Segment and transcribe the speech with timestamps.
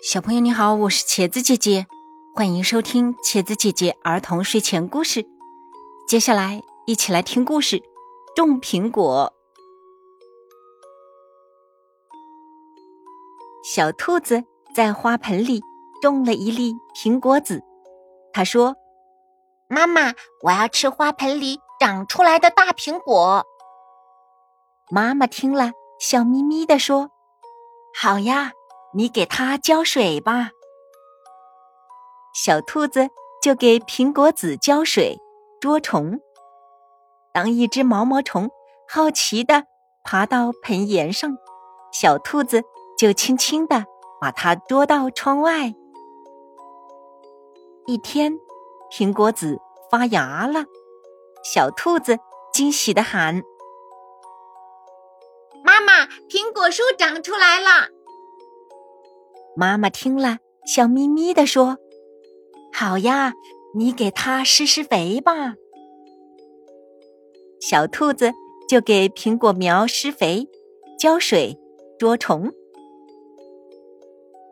[0.00, 1.84] 小朋友你好，我是茄子姐姐，
[2.32, 5.26] 欢迎收听茄子姐姐儿童睡前故事。
[6.06, 7.82] 接下来一起来听故事：
[8.36, 9.34] 种苹果。
[13.64, 15.60] 小兔子在花盆里
[16.00, 17.60] 种了一粒苹果籽，
[18.32, 18.76] 他说
[19.68, 23.44] ：“妈妈，我要吃花盆里长出来的大苹果。”
[24.92, 27.10] 妈妈听了，笑眯眯的说
[28.00, 28.52] ：“好呀。”
[28.94, 30.50] 你给它浇水吧，
[32.34, 33.10] 小兔子
[33.42, 35.18] 就给苹果籽浇水
[35.60, 36.20] 捉虫。
[37.32, 38.50] 当一只毛毛虫
[38.88, 39.64] 好奇的
[40.04, 41.36] 爬到盆沿上，
[41.92, 42.62] 小兔子
[42.96, 43.84] 就轻轻的
[44.20, 45.74] 把它捉到窗外。
[47.86, 48.32] 一天，
[48.90, 50.64] 苹果籽发芽了，
[51.44, 52.18] 小兔子
[52.52, 53.42] 惊喜的喊
[55.62, 57.88] ：“妈妈，苹果树长出来了！”
[59.58, 61.78] 妈妈听了，笑眯眯的说
[62.72, 63.32] ：“好呀，
[63.74, 65.56] 你给它施施肥吧。”
[67.60, 68.32] 小兔子
[68.68, 70.48] 就给苹果苗施肥、
[70.96, 71.58] 浇水、
[71.98, 72.52] 捉虫。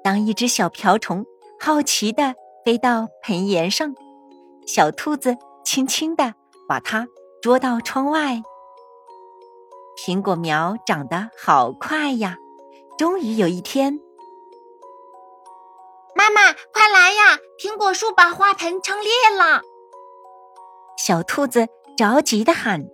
[0.03, 1.25] 当一只小瓢虫
[1.61, 3.95] 好奇的飞到盆沿上，
[4.67, 6.35] 小兔子轻轻的
[6.69, 7.07] 把它
[7.41, 8.43] 捉到窗外。
[10.05, 12.37] 苹果苗长得好快呀！
[12.99, 14.01] 终于有一天。
[16.27, 17.39] 妈妈，快来呀！
[17.57, 19.63] 苹果树把花盆撑裂了。
[20.99, 22.89] 小兔子着急的喊：“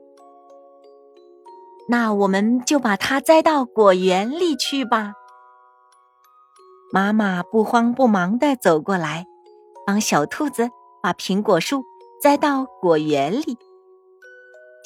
[1.88, 5.14] 那我们就把它栽到果园里去吧。”
[6.92, 9.24] 妈妈不慌不忙的走过来，
[9.86, 10.68] 帮小兔子
[11.02, 11.84] 把苹果树
[12.22, 13.56] 栽到果园里。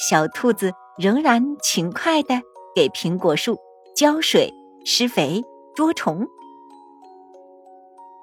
[0.08, 2.40] 小兔子仍然勤快的
[2.76, 3.58] 给苹果树
[3.96, 5.42] 浇水、施肥、
[5.74, 6.28] 捉虫。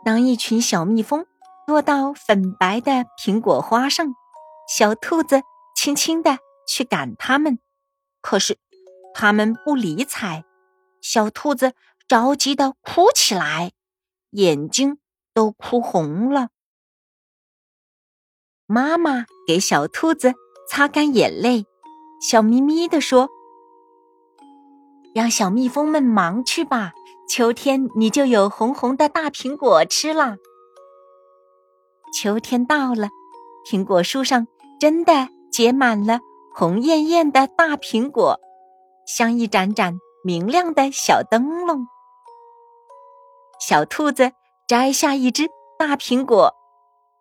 [0.05, 1.25] 当一群小蜜蜂
[1.65, 4.13] 落到粉白的苹果花上，
[4.67, 5.41] 小兔子
[5.75, 7.57] 轻轻的去赶它们，
[8.21, 8.57] 可是
[9.13, 10.43] 它们不理睬，
[11.01, 11.73] 小兔子
[12.07, 13.71] 着急的哭起来，
[14.31, 14.97] 眼睛
[15.33, 16.49] 都哭红了。
[18.65, 20.33] 妈妈给小兔子
[20.69, 21.65] 擦干眼泪，
[22.21, 23.29] 笑眯眯的说
[25.15, 26.91] ：“让小蜜蜂们忙去吧。”
[27.27, 30.37] 秋天，你就有红红的大苹果吃了。
[32.13, 33.09] 秋天到了，
[33.67, 34.47] 苹果树上
[34.79, 36.19] 真的结满了
[36.53, 38.39] 红艳艳的大苹果，
[39.07, 41.87] 像一盏盏明亮的小灯笼。
[43.59, 44.33] 小兔子
[44.67, 45.47] 摘下一只
[45.79, 46.53] 大苹果，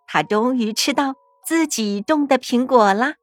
[0.06, 1.14] 它终于吃到
[1.46, 3.14] 自己种的苹果啦。